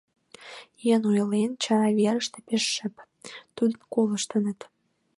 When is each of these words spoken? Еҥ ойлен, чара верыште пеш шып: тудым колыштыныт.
Еҥ 0.93 1.01
ойлен, 1.11 1.51
чара 1.63 1.89
верыште 1.99 2.39
пеш 2.47 2.63
шып: 2.73 2.95
тудым 3.55 3.81
колыштыныт. 3.93 4.59